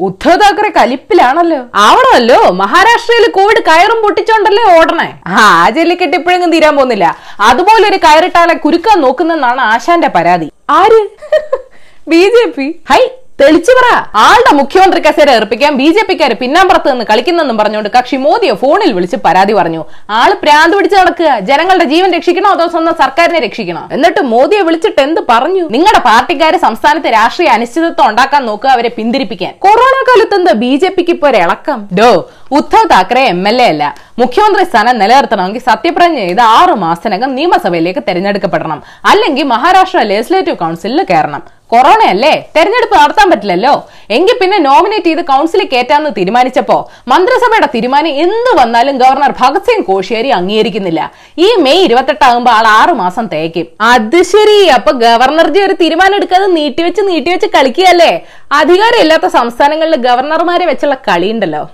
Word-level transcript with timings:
ഉദ്ധവ് 0.00 0.40
താക്കറെ 0.40 0.68
കലിപ്പിലാണല്ലോ. 0.68 1.58
ആവണമല്ലോ. 1.74 2.50
മഹാരാഷ്ട്രയിൽ 2.50 3.30
കോവിഡ് 3.30 3.62
കയറും 3.62 4.02
പൊട്ടിച്ചോണ്ടല്ലേ 4.02 4.62
ഓടണേ? 4.78 5.08
ആ 5.26 5.68
ജെല്ലിക്കെട്ട് 5.70 6.16
ഇപ്പോഴെങ്കിലും 6.16 6.52
തീരാൻ 6.52 6.76
പോകുന്നില്ല. 6.76 7.16
അതുപോലെ 7.40 7.88
ഒരു 7.88 7.96
കയറിട്ടാലെ 7.96 8.54
കുരുക്കാൻ 8.54 9.00
നോക്കുന്നെന്നാണ് 9.00 9.60
ആശാന്റെ 9.60 10.08
പരാതി. 10.08 10.52
ആര്? 10.70 11.00
B 12.08 12.22
J 12.36 12.44
P. 12.50 12.80
ഹൈ 12.90 13.00
തെളിച്ചു 13.40 13.72
പറ. 13.76 13.86
ആളുടെ 14.24 14.50
മുഖ്യമന്ത്രി 14.58 15.00
കസേര 15.04 15.28
ഏർപ്പിക്കാൻ 15.36 15.72
ബി 15.80 15.86
ജെ 15.94 16.02
പിക്കാര് 16.08 16.34
പിന്നാമ്പുറത്ത് 16.40 16.88
നിന്ന് 16.92 17.04
കളിക്കുന്നെന്നും 17.10 17.56
പറഞ്ഞുകൊണ്ട് 17.60 17.90
കക്ഷി 17.94 18.16
മോദിയെ 18.24 18.54
ഫോണിൽ 18.62 18.90
വിളിച്ച് 18.96 19.18
പരാതി 19.26 19.54
പറഞ്ഞു. 19.58 19.82
ആൾ 20.20 20.30
പ്രാന്ത് 20.42 20.74
പിടിച്ച് 20.76 20.96
നടക്കുക. 21.00 21.30
ജനങ്ങളുടെ 21.48 21.86
ജീവൻ 21.92 22.10
രക്ഷിക്കണോ 22.16 22.50
അതോ 22.56 22.66
സ്വന്തം 22.74 22.94
സർക്കാരിനെ 23.02 23.40
രക്ഷിക്കണോ? 23.46 23.82
എന്നിട്ട് 23.96 24.22
മോദിയെ 24.32 24.62
വിളിച്ചിട്ട് 24.68 25.00
എന്ത് 25.06 25.20
പറഞ്ഞു? 25.32 25.64
നിങ്ങളുടെ 25.76 26.02
പാർട്ടിക്കാര് 26.10 26.60
സംസ്ഥാനത്തെ 26.66 27.10
രാഷ്ട്രീയ 27.18 27.56
അനിശ്ചിതത്വം 27.56 28.06
ഉണ്ടാക്കാൻ 28.10 28.44
നോക്കുക 28.50 28.70
അവരെ 28.76 28.92
പിന്തിരിപ്പിക്കാൻ. 28.98 29.52
കൊറോണ 29.66 29.96
കാലത്ത് 30.10 30.38
എന്താ 30.40 30.54
ബി 30.64 30.72
ജെ 30.84 30.90
പിക്ക് 30.98 31.14
ഇപ്പൊ 31.16 31.30
ഇളക്കം 31.44 31.80
ഡോ 32.00 32.10
Uddhav 32.56 32.88
Thackeray 32.92 33.20
M 33.32 33.48
L 33.50 33.58
A 33.62 33.66
അല്ല. 33.72 33.84
മുഖ്യമന്ത്രി 34.20 34.62
സ്ഥാനം 34.70 34.94
നിലനിർത്തണമെങ്കിൽ 35.02 35.62
സത്യപ്രതിജ്ഞ 35.68 36.18
ചെയ്ത് 36.26 36.42
ആറു 36.58 36.74
മാസത്തിനകം 36.82 37.30
നിയമസഭയിലേക്ക് 37.38 38.02
തെരഞ്ഞെടുക്കപ്പെടണം. 38.08 38.78
അല്ലെങ്കിൽ 39.10 39.44
മഹാരാഷ്ട്ര 39.52 40.00
ലെജിസ്ലേറ്റീവ് 40.10 40.58
കൗൺസിലിൽ 40.62 41.02
കയറണം. 41.10 41.42
കൊറോണയല്ലേ 41.72 42.32
തെരഞ്ഞെടുപ്പ് 42.56 42.96
നടത്താൻ 43.00 43.26
പറ്റില്ലല്ലോ? 43.32 43.72
എങ്കിൽ 44.16 44.34
പിന്നെ 44.40 44.58
നോമിനേറ്റ് 44.68 45.08
ചെയ്ത് 45.10 45.22
കൗൺസിലിൽ 45.30 45.66
കയറ്റാന്ന് 45.72 46.10
തീരുമാനിച്ചപ്പോ 46.18 46.76
മന്ത്രിസഭയുടെ 47.12 47.68
തീരുമാനം 47.74 48.18
എന്ത് 48.24 48.50
വന്നാലും 48.60 48.96
ഗവർണർ 49.02 49.32
ഭഗത് 49.42 49.68
സിംഗ് 49.68 49.86
കോഷിയാരി 49.90 50.32
അംഗീകരിക്കുന്നില്ല. 50.38 51.02
ഈ 51.46 51.48
മെയ് 51.66 51.84
ഇരുപത്തെട്ടാകുമ്പോ 51.86 52.52
ആൾ 52.58 52.66
ആറു 52.80 52.96
മാസം 53.02 53.26
തേക്കും. 53.34 53.68
അത് 53.94 54.20
ശരി. 54.32 54.58
അപ്പൊ 54.78 54.92
ഗവർണർജി 55.06 55.62
ഒരു 55.68 55.76
തീരുമാനം 55.82 56.16
എടുക്കാതെ 56.20 56.48
നീട്ടിവെച്ച് 56.58 57.04
നീട്ടിവെച്ച് 57.10 57.48
കളിക്കുകയല്ലേ? 57.56 58.12
അധികാരമില്ലാത്ത 58.60 59.30
സംസ്ഥാനങ്ങളിൽ 59.38 59.96
ഗവർണർമാരെ 60.08 60.66
വെച്ചുള്ള 60.72 60.98
കളിയുണ്ടല്ലോ. 61.08 61.64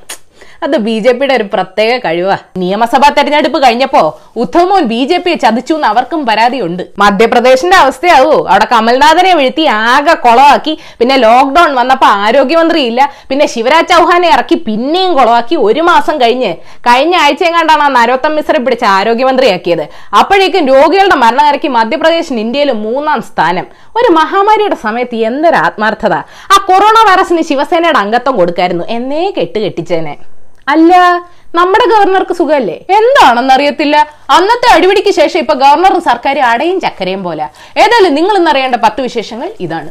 അത് 0.62 0.76
ബി 0.76 0.98
ജെ 0.98 1.12
പിയുടെ 1.12 1.34
ഒരു 1.34 1.44
പ്രത്യേക 1.52 1.98
കഴിവാ. 1.98 2.36
നിയമസഭാ 2.56 3.08
തെരഞ്ഞെടുപ്പ് 3.08 3.62
കഴിഞ്ഞപ്പോ 3.62 4.20
ഉദ്ധവ് 4.36 4.66
മോൻ 4.70 4.82
ബി 4.82 5.04
ജെ 5.04 5.18
പിയെ 5.18 5.34
ചതിച്ചു 5.34 5.74
എന്ന് 5.74 5.88
അവർക്കും 5.88 6.26
പരാതിയുണ്ട്. 6.26 6.82
മധ്യപ്രദേശിന്റെ 6.98 7.76
അവസ്ഥയാവോ. 7.76 8.46
അവിടെ 8.48 8.66
കമൽനാഥനെ 8.72 9.34
വീഴ്ത്തി 9.34 9.62
ആകെ 9.62 10.14
കൊളവാക്കി. 10.14 10.78
പിന്നെ 10.98 11.16
ലോക്ക്ഡൌൺ 11.16 11.74
വന്നപ്പോ 11.74 12.06
ആരോഗ്യമന്ത്രി 12.06 12.80
ഇല്ല 12.80 13.12
പിന്നെ 13.28 13.46
ശിവരാജ് 13.46 13.88
ചൗഹാനെ 13.88 14.28
ഇറക്കി 14.28 14.54
പിന്നെയും 14.54 15.14
കൊളവാക്കി 15.14 15.56
ഒരു 15.56 15.80
മാസം 15.80 16.20
കഴിഞ്ഞ്. 16.20 16.54
കഴിഞ്ഞ 16.88 17.16
ആഴ്ച 17.16 17.44
എങ്ങാണ്ടാണ് 17.44 17.82
ആ 17.82 17.88
നരോത്തം 17.88 18.36
മിശ്രം 18.36 18.64
പിടിച്ച 18.64 18.84
ആരോഗ്യമന്ത്രിയാക്കിയത്. 18.84 19.88
അപ്പോഴേക്കും 20.18 20.66
രോഗികളുടെ 20.66 21.14
മരണനിരക്ക് 21.14 21.68
മധ്യപ്രദേശിന് 21.68 22.40
ഇന്ത്യയിൽ 22.40 22.72
മൂന്നാം 22.72 23.22
സ്ഥാനം. 23.22 23.66
ഒരു 23.96 24.12
മഹാമാരിയുടെ 24.12 24.74
സമയത്ത് 24.74 25.14
എന്തൊരു 25.14 25.56
ആത്മാർത്ഥത. 25.56 26.12
ആ 26.54 26.58
കൊറോണ 26.68 27.10
വൈറസിന് 27.10 27.42
ശിവസേനയുടെ 27.42 27.98
അംഗത്വം 27.98 28.36
കൊടുക്കായിരുന്നു. 28.36 28.84
എന്നേ 28.84 29.30
കെട്ട് 29.30 29.58
അല്ല 30.68 30.92
നമ്മുടെ 31.58 31.84
ഗവർണർക്ക് 31.92 32.34
സുഖമല്ലേ 32.38 32.76
എന്താണെന്ന് 32.96 33.52
അറിയത്തില്ല 33.54 33.96
അന്നത്തെ 34.36 34.68
അടിപിടിക്ക് 34.74 35.12
ശേഷം 35.20 35.40
ഇപ്പൊ 35.44 35.54
ഗവർണറും 35.62 36.02
സർക്കാരും 36.08 36.44
അടയും 36.50 36.78
ചക്കരയും 36.84 37.22
പോലെ. 37.26 37.46
ഏതായാലും 37.82 38.14
നിങ്ങൾ 38.18 38.36
ഇന്നറിയേണ്ട 38.40 38.78
പത്ത് 38.84 39.00
വിശേഷങ്ങൾ 39.06 39.48
ഇതാണ്. 39.66 39.90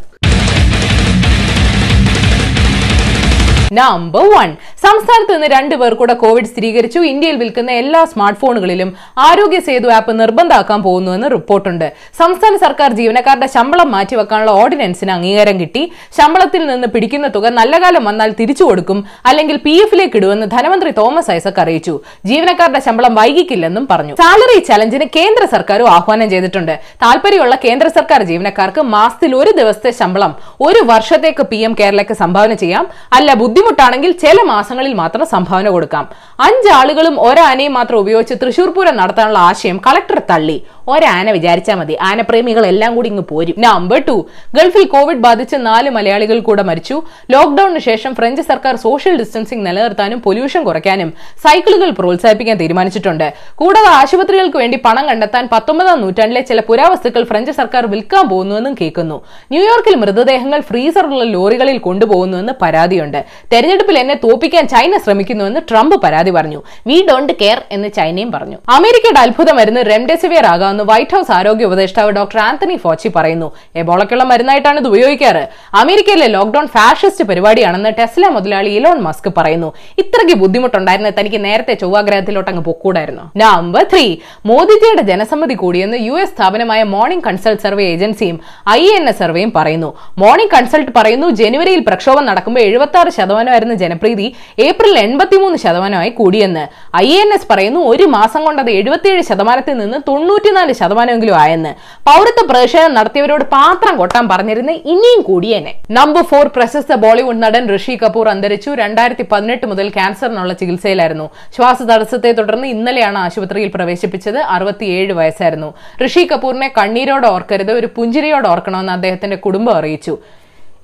നമ്പർ 3.79 4.25
വൺ 4.33 4.49
സംസ്ഥാനത്ത് 4.87 5.33
നിന്ന് 5.35 5.47
രണ്ടുപേർ 5.53 5.93
കൂടെ 5.99 6.13
കോവിഡ് 6.21 6.49
സ്ഥിരീകരിച്ചു. 6.49 6.99
ഇന്ത്യയിൽ 7.11 7.37
വിൽക്കുന്ന 7.41 7.71
എല്ലാ 7.81 8.01
സ്മാർട്ട് 8.11 8.39
ഫോണുകളിലും 8.41 8.89
ആരോഗ്യ 9.27 9.59
സേതു 9.67 9.87
ആപ്പ് 9.95 10.11
നിർബന്ധമാക്കാൻ 10.19 10.79
പോകുന്നുവെന്ന് 10.85 11.29
റിപ്പോർട്ടുണ്ട്. 11.33 11.87
സംസ്ഥാന 12.19 12.53
സർക്കാർ 12.63 12.89
ജീവനക്കാരുടെ 12.99 13.47
ശമ്പളം 13.55 13.89
മാറ്റിവെക്കാനുള്ള 13.95 14.51
ഓർഡിനൻസിന് 14.59 15.11
അംഗീകാരം 15.15 15.55
കിട്ടി. 15.61 15.81
ശമ്പളത്തിൽ 16.17 16.61
നിന്ന് 16.71 16.89
പിടിക്കുന്ന 16.93 17.29
തുക 17.35 17.49
നല്ല 17.59 17.79
കാലം 17.83 18.05
വന്നാൽ 18.09 18.29
തിരിച്ചു 18.39 18.63
കൊടുക്കും. 18.69 18.99
അല്ലെങ്കിൽ 19.31 19.57
പി 19.65 19.73
എഫിലേക്ക് 19.85 20.19
ഇടുമെന്ന് 20.21 20.47
ധനമന്ത്രി 20.55 20.91
തോമസ് 21.01 21.31
ഐസക് 21.37 21.59
അറിയിച്ചു. 21.63 21.95
ജീവനക്കാരുടെ 22.31 22.81
ശമ്പളം 22.87 23.15
വൈകിക്കില്ലെന്നും 23.19 23.87
പറഞ്ഞു. 23.91 24.15
സാലറി 24.21 24.57
ചലഞ്ചിന് 24.69 25.07
കേന്ദ്ര 25.17 25.43
സർക്കാരും 25.55 25.89
ആഹ്വാനം 25.95 26.29
ചെയ്തിട്ടുണ്ട്. 26.35 26.73
താല്പര്യമുള്ള 27.05 27.57
കേന്ദ്ര 27.65 27.89
സർക്കാർ 27.97 28.21
ജീവനക്കാർക്ക് 28.31 28.83
മാസത്തിൽ 28.95 29.33
ഒരു 29.41 29.53
ദിവസത്തെ 29.61 29.93
ശമ്പളം 30.01 30.33
ഒരു 30.69 30.83
വർഷത്തേക്ക് 30.93 31.45
പി 31.51 31.61
എം 31.67 31.75
കേരളയ്ക്ക് 31.81 32.17
സംഭാവന 32.23 32.53
ചെയ്യാം. 32.63 32.87
അല്ല 33.19 33.29
ബുദ്ധിമുട്ടാണെങ്കിൽ 33.43 34.13
ചില 34.23 34.37
മാസങ്ങളിൽ 34.77 34.93
മാത്രം 35.01 35.25
സംഭാവന 35.33 35.67
കൊടുക്കാം. 35.75 36.05
അഞ്ചാളുകളും 36.47 37.15
ഒരാനയും 37.27 37.73
മാത്രം 37.77 37.97
ഉപയോഗിച്ച് 38.03 38.35
തൃശൂർ 38.41 38.69
പൂരം 38.75 38.95
നടത്താനുള്ള 39.01 39.39
ആശയം 39.49 39.77
കളക്ടർ 39.87 40.19
തള്ളി. 40.31 40.57
ഒരാന 40.87 41.31
വിചാരിച്ചാൽ 41.31 41.75
മതി. 41.75 41.97
ആനപ്രേമികൾ 42.01 42.65
എല്ലാം 42.65 42.95
കൂടി 42.95 43.09
ഇങ്ങ് 43.09 43.23
പോരും. 43.29 43.55
നമ്പർ 43.57 44.03
ടു 44.07 44.25
ഗൾഫിൽ 44.55 44.85
കോവിഡ് 44.85 45.17
ബാധിച്ച് 45.17 45.55
നാല് 45.55 45.89
മലയാളികൾ 45.89 46.39
കൂടെ 46.39 46.63
മരിച്ചു. 46.63 47.01
ലോക്ഡൌണിന് 47.31 47.79
ശേഷം 47.79 48.15
ഫ്രഞ്ച് 48.15 48.41
സർക്കാർ 48.41 48.75
സോഷ്യൽ 48.75 49.17
ഡിസ്റ്റൻസിംഗ് 49.17 49.65
നിലനിർത്താനും 49.65 50.19
പൊല്യൂഷൻ 50.19 50.63
കുറയ്ക്കാനും 50.63 51.13
സൈക്കിളുകൾ 51.43 51.89
പ്രോത്സാഹിപ്പിക്കാൻ 51.89 52.57
തീരുമാനിച്ചിട്ടുണ്ട്. 52.57 53.33
കൂടാതെ 53.55 53.89
ആശുപത്രികൾക്ക് 53.89 54.57
വേണ്ടി 54.57 54.77
പണം 54.85 55.05
കണ്ടെത്താൻ 55.07 55.49
പത്തൊമ്പതാം 55.51 56.01
നൂറ്റാണ്ടിലെ 56.01 56.41
ചില 56.41 56.61
പുരാവസ്തുക്കൾ 56.61 57.23
ഫ്രഞ്ച് 57.23 57.51
സർക്കാർ 57.51 57.85
വിൽക്കാൻ 57.85 58.29
പോകുന്നുവെന്നും 58.29 58.75
കേൾക്കുന്നു. 58.81 59.25
ന്യൂയോർക്കിൽ 59.51 59.95
മൃതദേഹങ്ങൾ 59.95 60.59
ഫ്രീസറുള്ള 60.59 61.23
ലോറികളിൽ 61.23 61.77
കൊണ്ടുപോകുന്നുവെന്ന് 61.77 62.53
പരാതിയുണ്ട്. 62.61 63.25
തെരഞ്ഞെടുപ്പിൽ 63.53 63.97
എന്നെ 63.99 64.13
തോപ്പിക്കാൻ 64.23 64.67
ചൈന 64.67 64.97
ശ്രമിക്കുന്നുവെന്ന് 64.97 65.59
ട്രംപ് 65.71 65.95
പരാതി 65.95 66.31
പറഞ്ഞു. 66.31 66.61
വി 66.87 67.07
ഡോണ്ട് 67.09 67.33
കെയർ 67.41 67.61
എന്ന് 67.71 67.87
ചൈനയും 67.95 68.31
പറഞ്ഞു. 68.31 68.57
അമേരിക്കയുടെ 68.69 69.19
അത്ഭുത 69.19 69.51
മരുന്ന് 69.51 69.83
റെംഡെസിവിയർ 69.89 70.45
ആകാമെന്ന് 70.77 70.93
വൈറ്റ് 70.93 71.15
ഹൌസ് 71.15 71.31
ആരോഗ്യ 71.37 71.65
ഉപദേഷ്ടാവ് 71.69 72.11
ഡോക്ടർ 72.17 72.39
ആന്റണി 72.47 72.75
ഫോച്ചി 72.83 73.09
പറയുന്നു. 73.15 73.47
എബോളയ്ക്കുള്ള 73.81 74.23
മരുന്നായിട്ടാണ് 74.31 74.77
ഇത് 74.81 74.87
ഉപയോഗിക്കാറ്. 74.91 75.43
അമേരിക്കയിലെ 75.81 76.27
ലോക്ഡൌൺ 76.37 76.65
ഫാഷിസ്റ്റ് 76.75 77.23
പരിപാടിയാണെന്ന് 77.29 77.91
ടെസ്ല 77.99 78.27
മുതലാളി 78.35 78.71
ഇലോൺ 78.79 78.99
മസ്ക് 79.07 79.29
പറയുന്നു. 79.37 79.69
ഇത്രയ്ക്ക് 80.03 80.35
ബുദ്ധിമുട്ടുണ്ടായിരുന്ന 80.43 81.11
തനിക്ക് 81.19 81.39
നേരത്തെ 81.47 81.73
ചൊവ്വാഗ്രഹത്തിലോട്ട് 81.83 82.49
അങ്ങ് 82.51 82.63
പൊക്കൂടായിരുന്നു. 82.69 83.23
നമ്പർ 83.43 83.83
ത്രീ 83.93 84.05
മോദിജിയുടെ 84.45 85.03
ജനസമ്മതി 85.11 85.55
കൂടിയെന്ന് 85.63 85.97
യു 86.07 86.15
എസ് 86.23 86.33
സ്ഥാപനമായ 86.35 86.81
മോർണിംഗ് 86.95 87.25
കൺസൾട്ട് 87.27 87.63
സർവേ 87.65 87.85
ഏജൻസിയും 87.93 88.37
ഐ 88.69 88.81
എൻ 88.97 89.05
എസ് 89.11 89.19
സർവേയും 89.23 89.51
പറയുന്നു. 89.55 89.89
മോർണിംഗ് 90.17 90.53
കൺസൾട്ട് 90.55 90.91
പറയുന്നു 90.97 91.27
ജനുവരിയിൽ 91.41 91.81
പ്രക്ഷോഭം 91.87 92.25
നടക്കുമ്പോൾ 92.29 92.61
എഴുപത്തി 92.69 92.97
ആറ് 92.97 93.11
ശതമാനമായിരുന്ന 93.17 93.75
ജനപ്രീതി 93.83 94.27
ഏപ്രിൽ 94.67 94.93
എൺപത്തിമൂന്ന് 95.05 95.57
ശതമാനമായി 95.65 96.11
കൂടിയെന്ന്. 96.19 96.63
ഐ 97.05 97.07
എൻ 97.23 97.31
എസ് 97.33 97.47
പറയുന്നു 97.51 97.81
ഒരു 97.91 98.05
മാസം 98.17 98.41
കൊണ്ട് 98.45 98.61
അത് 98.61 98.71
എഴുപത്തിയേഴ് 98.79 99.23
ശതമാനത്തിൽ 99.29 99.75
നിന്ന് 99.81 99.97
തൊണ്ണൂറ്റിനാല് 100.07 100.66
ശതമാനമെങ്കിലും 100.73 101.35
ആയെന്ന് 101.35 101.71
പൗരത്വ 102.09 102.45
പ്രതിഷേധം 102.51 102.93
നടത്തിയവരോട് 102.93 103.43
പാത്രം 103.43 103.97
കൊട്ടാൻ 103.97 104.29
പറഞ്ഞിരുന്ന 104.29 104.71
ഇനിയും 104.71 105.21
കൂടിയേനെ 105.21 105.73
നമ്പർ 105.91 106.21
ഫോർ 106.21 106.47
പ്രശസ്ത 106.47 106.95
ബോളിവുഡ് 106.95 107.43
നടൻ 107.43 107.75
ഋഷി 107.75 107.97
കപൂർ 108.03 108.29
അന്തരിച്ചു. 108.29 108.71
രണ്ടായിരത്തി 108.71 109.25
പതിനെട്ട് 109.31 109.65
മുതൽ 109.65 109.89
ക്യാൻസറിനുള്ള 109.89 110.53
ചികിത്സയിലായിരുന്നു. 110.53 111.29
ശ്വാസ 111.55 111.81
തടസ്സത്തെ 111.81 112.31
തുടർന്ന് 112.31 112.67
ഇന്നലെയാണ് 112.67 113.17
ആശുപത്രിയിൽ 113.17 113.71
പ്രവേശിപ്പിച്ചത്. 113.75 114.37
അറുപത്തിയേഴ് 114.37 115.13
വയസ്സായിരുന്നു. 115.13 115.73
ഋഷി 116.05 116.27
കപൂറിനെ 116.33 116.73
കണ്ണീരോട് 116.77 117.27
ഓർക്കരുത് 117.27 117.71
ഒരു 117.71 117.87
പുഞ്ചിരിയോട് 117.95 118.47
ഓർക്കണമെന്ന് 118.47 118.91
അദ്ദേഹത്തിന്റെ 118.91 119.35
കുടുംബം 119.35 119.75
അറിയിച്ചു. 119.75 120.17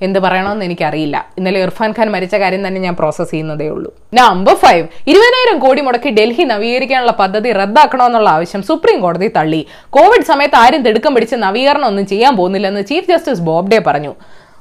എന്ത് 0.07 0.19
പറയണമെന്ന് 0.25 0.65
എനിക്കറിയില്ല. 0.69 1.15
ഇന്നലെ 1.37 1.59
ഇർഫാൻ 1.65 1.91
ഖാൻ 1.97 2.07
മരിച്ച 2.15 2.35
കാര്യം 2.43 2.61
തന്നെ 2.67 2.81
ഞാൻ 2.81 2.95
പ്രോസസ് 2.99 3.31
ചെയ്യുന്നതേ 3.31 3.67
ഉള്ളൂ. 3.75 3.89
നമ്പർ 4.19 4.55
ഫൈവ് 4.63 4.85
ഇരുപതിനായിരം 5.07 5.59
കോടി 5.65 5.81
മുടക്കി 5.87 6.09
ഡൽഹി 6.19 6.45
നവീകരിക്കാനുള്ള 6.53 7.13
പദ്ധതി 7.21 7.51
റദ്ദാക്കണമെന്നുള്ള 7.61 8.29
ആവശ്യം 8.29 8.63
സുപ്രീം 8.69 8.99
കോടതി 9.01 9.29
തള്ളി. 9.37 9.61
കോവിഡ് 9.89 10.29
സമയത്ത് 10.31 10.57
ആരും 10.63 10.83
തിടുക്കം 10.87 11.13
പിടിച്ച് 11.15 11.35
നവീകരണം 11.47 11.87
ഒന്നും 11.91 12.07
ചെയ്യാൻ 12.13 12.35
പോകുന്നില്ലെന്ന് 12.35 12.85
ചീഫ് 12.91 13.09
ജസ്റ്റിസ് 13.11 13.45
ബോബ്ഡെ 13.49 13.81
പറഞ്ഞു. 13.87 14.13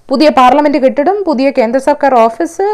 പുതിയ 0.09 0.29
പാർലമെന്റ് 0.39 0.79
കെട്ടിടം 0.83 1.17
പുതിയ 1.27 1.49
കേന്ദ്ര 1.59 1.79
സർക്കാർ 1.87 2.13
ഓഫീസ് 2.23 2.65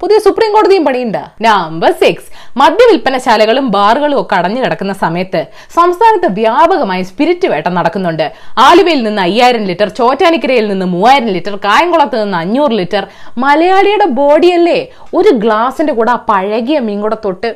പുതിയ 0.00 0.16
സുപ്രീം 0.24 0.50
കോടതിയും 0.54 0.84
പണിയുണ്ട്. 0.86 1.20
നമ്പർ 1.46 1.90
സിക്സ് 2.00 2.28
മദ്യവിൽപ്പനശാലകളും 2.60 3.66
ബാറുകളും 3.76 4.18
ഒക്കെ 4.22 4.34
അടഞ്ഞു 4.38 4.60
കിടക്കുന്ന 4.64 4.94
സമയത്ത് 5.04 5.40
സംസ്ഥാനത്ത് 5.76 6.28
വ്യാപകമായി 6.40 7.04
സ്പിരിറ്റ് 7.10 7.48
വേട്ട 7.52 7.66
നടക്കുന്നുണ്ട്. 7.78 8.26
ആലുവയിൽ 8.66 9.00
നിന്ന് 9.08 9.22
അയ്യായിരം 9.28 9.64
ലിറ്റർ 9.70 9.90
ചോറ്റാനിക്കരയിൽ 10.00 10.68
നിന്ന് 10.72 10.88
മൂവായിരം 10.96 11.30
ലിറ്റർ 11.36 11.56
കായംകുളത്ത് 11.68 12.18
നിന്ന് 12.24 12.38
അഞ്ഞൂറ് 12.44 12.76
ലിറ്റർ 12.80 13.06
മലയാളിയുടെ 13.44 14.08
ബോഡിയല്ലേ 14.20 14.80
ഒരു 15.20 15.32
ഗ്ലാസിന്റെ 15.44 15.94
കൂടെ 16.00 16.12
ആ 16.16 16.20
പഴകിയ 16.30 16.78
മീൻ 16.88 17.00
തൊട്ട് 17.26 17.50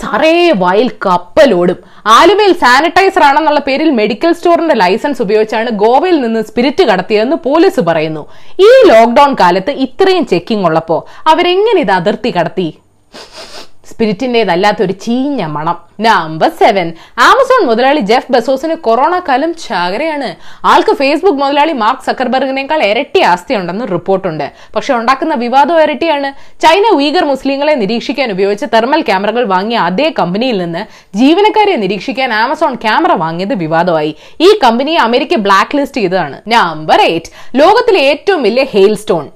സാറേ 0.00 0.50
വയൽ 0.50 0.88
കപ്പലോടും 1.06 1.78
ആലുവയിൽ 2.06 2.52
സാനിറ്റൈസർ 2.52 3.22
ആണെന്നുള്ള 3.22 3.60
പേരിൽ 3.60 3.90
മെഡിക്കൽ 3.90 4.32
സ്റ്റോറിന്റെ 4.32 4.74
ലൈസൻസ് 4.74 5.22
ഉപയോഗിച്ചാണ് 5.22 5.70
ഗോവയിൽ 5.70 6.20
നിന്ന് 6.20 6.42
സ്പിരിറ്റ് 6.42 6.84
കടത്തിയതെന്ന് 6.84 7.36
പോലീസ് 7.36 7.80
പറയുന്നു. 7.80 8.22
ഈ 8.60 8.70
ലോക്ക്ഡൌൺ 8.88 9.36
കാലത്ത് 9.40 9.70
ഇത്രയും 9.70 10.26
ചെക്കിംഗ് 10.26 10.66
ഉള്ളപ്പോ 10.66 11.06
അവരെങ്ങനെ 11.26 11.80
ഇത് 11.80 11.90
അതിർത്തി 11.90 12.32
കടത്തി? 12.38 12.78
സ്പിരിറ്റിന്റേതല്ലാത്ത 13.90 14.82
ഒരു 14.86 14.92
ചീഞ്ഞ 15.06 15.42
മണം. 15.56 15.76
നമ്പർ 16.06 16.50
സെവൻ 16.60 16.88
ആമസോൺ 17.28 17.62
മുതലാളി 17.68 18.00
ജെഫ് 18.10 18.32
ബസോസിന് 18.32 18.74
കൊറോണ 18.86 19.14
കാലം 19.28 19.54
ചാകരയാണ്. 19.66 20.30
ആൾക്ക് 20.64 20.94
ഫേസ്ബുക്ക് 21.00 21.38
മുതലാളി 21.38 21.72
മാർക്ക് 21.72 22.06
സക്കർബർഗിനേക്കാൾ 22.10 22.82
ഇരട്ടി 22.92 23.20
ആസ്തി 23.20 23.46
ആസ്തിയുണ്ടെന്ന് 23.48 23.84
റിപ്പോർട്ടുണ്ട്. 23.92 24.52
പക്ഷെ 24.76 24.94
ഉണ്ടാക്കുന്ന 24.94 25.34
വിവാദം 25.34 25.76
ഇരട്ടിയാണ്. 25.82 26.28
ചൈന 26.64 26.84
ഉയഗർ 26.94 27.24
മുസ്ലിങ്ങളെ 27.24 27.74
നിരീക്ഷിക്കാൻ 27.82 28.32
ഉപയോഗിച്ച 28.32 28.64
തെർമൽ 28.74 29.00
ക്യാമറകൾ 29.00 29.44
വാങ്ങിയ 29.52 29.78
അതേ 29.88 30.08
കമ്പനിയിൽ 30.18 30.58
നിന്ന് 30.58 30.82
ജീവനക്കാരെ 31.18 31.76
നിരീക്ഷിക്കാൻ 31.84 32.32
ആമസോൺ 32.32 32.74
ക്യാമറ 32.74 33.12
വാങ്ങിയത് 33.12 33.54
വിവാദമായി. 33.64 34.16
ഈ 34.40 34.58
കമ്പനിയെ 34.64 34.98
അമേരിക്ക 35.06 35.34
ബ്ലാക്ക് 35.46 35.76
ലിസ്റ്റ് 35.76 36.00
ചെയ്തതാണ്. 36.00 36.38
നമ്പർ 36.48 37.00
എയ്റ്റ് 37.00 37.32
ലോകത്തിലെ 37.60 38.00
ഏറ്റവും 38.00 38.42
വലിയ 38.48 38.64
ഹെയിൽ 38.74 38.94
സ്റ്റോൺ 39.02 39.26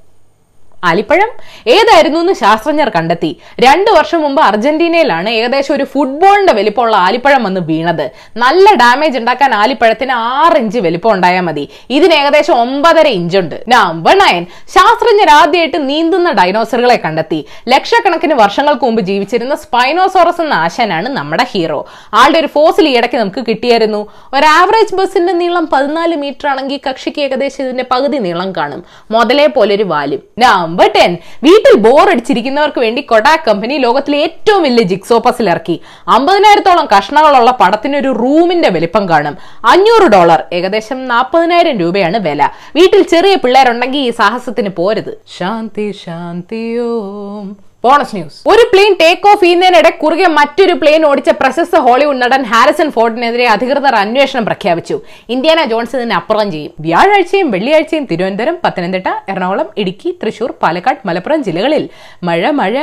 ആലിപ്പഴം? 0.84 1.30
ഏതായിരുന്നു 1.66 2.18
എന്ന് 2.20 2.32
ശാസ്ത്രജ്ഞർ 2.32 2.88
കണ്ടെത്തി. 2.88 3.40
രണ്ടു 3.60 3.90
വർഷം 3.90 4.22
മുമ്പ് 4.22 4.42
അർജന്റീനയിലാണ് 4.42 5.30
ഏകദേശം 5.30 5.74
ഒരു 5.74 5.84
ഫുട്ബോളിന്റെ 5.84 6.52
വലിപ്പമുള്ള 6.52 6.96
ആലിപ്പഴം 6.96 7.44
വന്ന് 7.44 7.60
വീണത്. 7.60 8.10
നല്ല 8.36 8.74
ഡാമേജ് 8.74 9.18
ഉണ്ടാക്കാൻ 9.18 9.54
ആലിപ്പഴത്തിന് 9.54 10.12
ആറ് 10.12 10.56
ഇഞ്ച് 10.56 10.78
വലിപ്പം 10.78 11.12
ഉണ്ടായാൽ 11.12 11.40
മതി. 11.40 11.68
ഇതിന് 11.90 12.14
ഏകദേശം 12.14 12.54
ഒമ്പതര 12.54 13.06
ഇഞ്ച് 13.06 13.38
ഉണ്ട്. 13.38 13.64
നമ്പർ 13.68 14.18
നയൻ 14.18 14.46
ശാസ്ത്രജ്ഞർ 14.68 15.30
ആദ്യമായിട്ട് 15.30 15.88
നീന്തുന്ന 15.88 16.32
ഡൈനോസറുകളെ 16.32 17.00
കണ്ടെത്തി. 17.04 17.46
ലക്ഷക്കണക്കിന് 17.68 18.34
വർഷങ്ങൾക്ക് 18.34 18.84
മുമ്പ് 18.84 19.02
ജീവിച്ചിരുന്ന 19.02 19.54
സ്പൈനോസോറസ് 19.54 20.42
എന്ന 20.42 20.54
ആശാനാണ് 20.54 21.08
നമ്മുടെ 21.08 21.46
ഹീറോ 21.52 21.86
ആളുടെ 22.14 22.38
ഒരു 22.38 22.46
ഫോസിൽ 22.46 22.88
ഈയിടയ്ക്ക് 22.88 23.16
നമുക്ക് 23.16 23.44
കിട്ടിയായിരുന്നു. 23.48 24.06
ഒരു 24.34 24.46
ആവറേജ് 24.46 24.94
ബസ്സിന്റെ 24.94 25.32
നീളം 25.32 25.68
പതിനാല് 25.72 26.16
മീറ്റർ 26.16 26.48
ആണെങ്കിൽ 26.48 26.80
കക്ഷിക്ക് 26.90 27.20
ഏകദേശം 27.20 27.64
ഇതിന്റെ 27.64 27.84
പകുതി 27.90 28.18
നീളം 28.18 28.52
കാണും. 28.52 28.84
മുതലേ 29.10 29.46
പോലെ 29.46 29.74
ഒരു 29.74 29.82
വാലും 29.82 30.22
നമ്പർ 30.72 30.90
ടെൻ 30.96 31.12
വീട്ടിൽ 31.44 31.74
ബോർ 31.86 32.10
അടിച്ചിരിക്കുന്നവർക്ക് 32.10 32.80
വേണ്ടി 32.84 33.00
കൊഡാക് 33.02 33.42
കമ്പനി 33.48 33.74
ലോകത്തിലെ 33.84 34.18
ഏറ്റവും 34.26 34.62
വലിയ 34.62 34.84
ജിക്സോ 34.92 35.18
പസിൽ 35.18 35.50
ഇറക്കി. 35.50 35.74
അമ്പതിനായിരത്തോളം 36.08 36.86
കഷ്ണങ്ങളുള്ള 36.92 37.50
പടത്തിന് 37.60 37.96
ഒരു 37.96 38.10
റൂമിന്റെ 38.22 38.68
വലിപ്പം 38.68 39.08
കാണും. 39.08 39.34
അഞ്ഞൂറ് 39.72 40.06
ഡോളർ 40.14 40.42
ഏകദേശം 40.52 41.00
നാൽപ്പതിനായിരം 41.12 41.76
രൂപയാണ് 41.82 42.20
വില. 42.28 42.48
വീട്ടിൽ 42.76 43.02
ചെറിയ 43.14 43.34
പിള്ളേരുണ്ടെങ്കിൽ 43.34 43.98
ഈ 43.98 44.10
സാഹസത്തിന് 44.20 44.72
പോരുത്. 44.78 45.12
ശാന്തി 45.38 45.88
ശാന്തിയോം. 46.04 47.71
ബോണസ് 47.84 48.14
ന്യൂസ് 48.16 48.36
ഒരു 48.50 48.64
പ്ലെയിൻ 48.72 48.92
ടേക്ക് 49.02 49.26
ഓഫ് 49.30 49.42
ചെയ്യുന്നതിനിടെ 49.44 49.90
കുറുകെ 50.02 50.28
മറ്റൊരു 50.38 50.74
പ്ലെയിൻ 50.80 51.02
ഓടിച്ച 51.08 51.30
പ്രശസ്ത 51.40 51.76
ഹോളിവുഡ് 51.86 52.20
നടൻ 52.22 52.42
ഹാരിസൺ 52.52 52.88
ഫോർഡിനെതിരെ 52.96 53.46
അധികൃതർ 53.54 53.94
അന്വേഷണം 54.02 54.44
പ്രഖ്യാപിച്ചു. 54.48 54.96
ഇന്ത്യാന 55.34 55.60
ജോൺസ് 55.72 55.96
ഇതിന് 55.98 56.16
അപ്പുറം 56.20 56.48
ചെയ്യും. 56.54 56.72
വ്യാഴാഴ്ചയും 56.86 57.48
വെള്ളിയാഴ്ചയും 57.54 58.04
തിരുവനന്തപുരം 58.10 58.58
പത്തനംതിട്ട 58.64 59.08
എറണാകുളം 59.32 59.70
ഇടുക്കി 59.84 60.10
തൃശൂർ 60.22 60.52
പാലക്കാട് 60.64 61.02
മലപ്പുറം 61.10 61.42
ജില്ലകളിൽ 61.48 61.86
മഴ 62.30 62.50
മഴ 62.60 62.74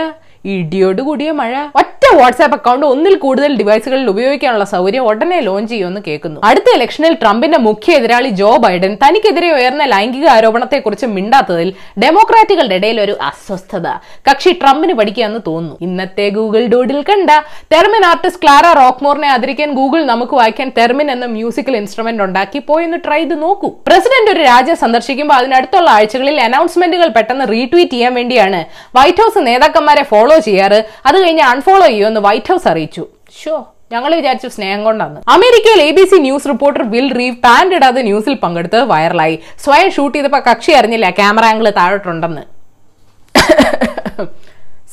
ഇടിയോട് 0.46 1.02
കൂടിയ 1.02 1.32
മഴ. 1.32 1.66
ഒറ്റ 1.76 2.16
വാട്സാപ്പ് 2.16 2.58
അക്കൗണ്ട് 2.58 2.86
ഒന്നിൽ 2.86 3.16
കൂടുതൽ 3.16 3.58
ഡിവൈസുകളിൽ 3.58 4.10
ഉപയോഗിക്കാനുള്ള 4.10 4.64
സൗകര്യം 4.64 5.04
ഉടനെ 5.04 5.40
ലോഞ്ച് 5.40 5.72
ചെയ്യുമെന്ന് 5.72 6.02
കേൾക്കുന്നു. 6.08 6.42
അടുത്ത 6.44 6.76
ഇലക്ഷനിൽ 6.76 7.14
ട്രംപിന്റെ 7.14 7.58
മുഖ്യ 7.58 7.94
എതിരാളി 7.94 8.30
ജോ 8.30 8.58
ബൈഡൻ 8.58 8.98
തനിക്കെതിരെ 9.08 9.52
ഉയർന്ന 9.52 9.86
ലൈംഗിക 9.86 10.28
ആരോപണത്തെക്കുറിച്ച് 10.28 11.06
മിണ്ടാത്തതിൽ 11.06 11.74
ഡെമോക്രാറ്റുകളുടെ 12.04 12.76
ഇടയിൽ 12.76 13.02
ഒരു 13.02 13.18
അസ്വസ്ഥത. 13.22 13.88
കക്ഷി 14.32 14.50
ട്രംപിന് 14.50 14.94
പഠിക്കാന്ന് 14.94 15.40
തോന്നുന്നു. 15.48 15.78
ഇന്നത്തെ 15.82 16.30
ഗൂഗിൾ 16.30 16.66
ഡൂഡിൽ 16.66 17.02
കണ്ട 17.02 17.30
തെർമിൻ 17.74 18.06
ആർട്ടിസ്റ്റ് 18.06 18.44
ക്ലാര 18.44 18.80
റോക്ക്മോറിനെ 18.80 19.28
ആദരിക്കാൻ 19.28 19.72
ഗൂഗിൾ 19.72 20.06
നമുക്ക് 20.06 20.34
വായിക്കാൻ 20.34 20.72
തെർമിൻ 20.78 21.12
എന്ന 21.12 21.26
മ്യൂസിക്കൽ 21.26 21.78
ഇൻസ്ട്രുമെന്റ് 21.78 22.24
ഉണ്ടാക്കി 22.24 22.60
പോയെന്ന് 22.60 22.98
ട്രൈ 23.08 23.20
ചെയ്ത് 23.20 23.42
നോക്കൂ. 23.42 23.68
പ്രസിഡന്റ് 23.68 24.32
ഒരു 24.32 24.42
രാജ്യം 24.42 24.76
സന്ദർശിക്കുമ്പോൾ 24.76 25.36
അതിനടുത്തുള്ള 25.36 25.90
ആഴ്ചകളിൽ 25.90 26.42
അനൗൺസ്മെന്റുകൾ 26.42 27.08
പെട്ടെന്ന് 27.08 27.46
റീട്വീറ്റ് 27.52 27.92
ചെയ്യാൻ 27.92 28.14
വേണ്ടിയാണ്. 28.14 28.66
വൈറ്റ് 28.98 29.22
ഹൌസ് 29.22 29.48
നേതാക്കന്മാരെ 29.48 30.04
ഫോളോ 30.04 30.29
ചെയ്യാറ്. 30.48 30.80
അത് 31.10 31.18
കഴിഞ്ഞ് 31.24 31.44
അൺഫോളോ 31.52 31.86
ചെയ്യുമെന്ന് 31.92 32.22
വൈറ്റ് 32.28 32.52
ഹൗസ് 32.52 32.68
അറിയിച്ചു. 32.72 33.04
ഷോ 33.42 33.56
ഞങ്ങൾ 33.94 34.12
വിചാരിച്ചു 34.20 34.50
സ്നേഹം 34.56 34.82
കൊണ്ടാണ് 34.88 35.18
അമേരിക്കയിൽ 35.36 35.80
A 35.86 35.90
B 35.98 36.04
C 36.10 36.18
news 36.26 36.48
reporter 36.52 36.84
Will 36.94 37.08
Reeve 37.20 37.38
pant 37.46 37.76
ഇടാതെ 37.78 38.02
ന്യൂസിൽ 38.10 38.36
പങ്കെടുത്ത് 38.44 38.80
വൈറലായി 38.92 39.36
സ്വയം 39.66 39.90
ഷൂട്ട് 39.96 40.16
ചെയ്തപ്പോൾ 40.18 40.44
കക്ഷി 40.50 40.74
അറിഞ്ഞില്ല 40.80 41.10
ക്യാമറ 41.20 41.46
ആംഗിൾ 41.54 41.70
താഴോട്ടുണ്ടെന്ന്? 41.80 42.44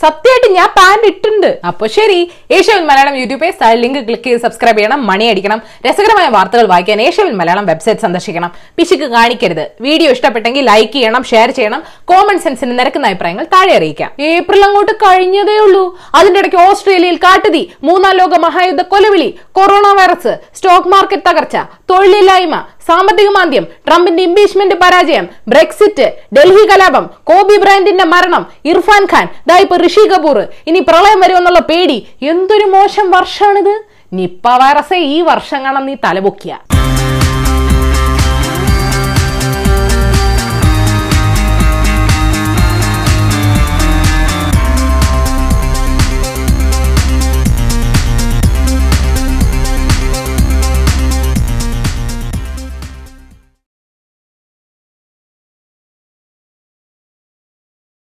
സത്യമായിട്ട് 0.02 0.48
ഞാൻ 0.56 0.69
പാന്റ് 0.78 1.06
ഇട്ടുണ്ട് 1.10 1.48
അപ്പോൾ 1.69 1.88
ശരി 1.96 2.19
ഏഷ്യവിൽ 2.56 2.82
Malayalam 2.88 3.14
YouTube 3.20 3.40
page 3.43 3.78
link 3.82 4.00
click 4.08 4.26
ചെയ്ത് 4.26 4.43
സബ്സ്ക്രൈബ് 4.44 4.78
ചെയ്യണം 4.78 5.00
മണി 5.10 5.26
അടിക്കണം 5.32 5.60
രസകരമായ 5.87 6.26
വാർത്തകൾ 6.37 6.66
വായിക്കാൻ 6.72 7.00
ഏഷ്യവിൽ 7.06 7.34
മലയാളം 7.40 7.66
വെബ്സൈറ്റ് 7.70 8.04
സന്ദർശിക്കണം. 8.06 8.50
പിശുക്ക് 8.78 9.08
കാണിക്കരുത്. 9.16 9.64
വീഡിയോ 9.87 10.10
ഇഷ്ടപ്പെട്ടെങ്കിൽ 10.16 10.64
ലൈക്ക് 10.70 10.93
ചെയ്യണം 10.96 11.25
ഷെയർ 11.31 11.50
ചെയ്യണം 11.58 11.81
കോമൺ 12.12 12.38
സെൻസിന് 12.44 12.75
നിരക്കുന്ന 12.81 13.10
അഭിപ്രായങ്ങൾ 13.10 13.46
താഴെ 13.54 13.72
അറിയിക്കാം. 13.78 14.10
ഏപ്രിൽ 14.32 14.62
അങ്ങോട്ട് 14.69 14.94
കഴിഞ്ഞതേ 15.04 15.56
ഉള്ളൂ. 15.66 15.84
അതിന്റെ 16.19 16.40
ഇടയ്ക്ക് 16.42 16.60
ഓസ്ട്രേലിയയിൽ 16.69 17.19
കാട്ടുതീ 17.26 17.62
മൂന്നാം 17.88 18.14
ലോക 18.20 18.34
മഹായുദ്ധ 18.46 18.84
കൊലവിളി 18.94 19.28
കൊറോണ 19.58 19.87
വൈറസ് 20.00 20.34
സ്റ്റോക്ക് 20.58 20.92
മാർക്കറ്റ് 20.94 21.28
തകർച്ച 21.31 21.56
തൊഴിലില്ലായ്മ 21.92 22.56
സാമ്പത്തിക 22.88 23.29
മാന്ദ്യം 23.37 23.65
ട്രംപിന്റെ 23.87 24.23
ഇംപീച്ച്മെന്റ് 24.23 24.75
പരാജയം 24.83 25.27
ബ്രെക്സിറ്റ് 25.49 26.06
ഡൽഹി 26.37 26.65
കലാപം 26.71 27.05
കോബി 27.31 27.56
ബ്രാൻഡിന്റെ 27.65 28.05
മരണം 28.05 28.43
ഇർഫാൻ 28.65 29.05
ഖാൻ. 29.12 29.29
ദാ 29.49 29.56
ഇപ്പൊ 29.65 29.77
ഋഷി 29.87 30.05
കപൂർ. 30.09 30.38
ഇനി 30.67 30.81
പ്രളയം 30.81 31.21
വരുമെന്നുള്ള 31.21 31.59
പേടി. 31.73 31.99
എന്തൊരു 32.33 32.65
മോശം 32.77 33.11
വർഷമാണിത് 33.11 33.75
നിപ്പ 34.12 34.47
വൈറസേ 34.62 34.99
ഈ 35.15 35.21
വർഷം 35.31 35.61
കാണാൻ 35.65 35.85
നീ 35.87 35.94
തലപൊക്കിയ. 36.05 36.53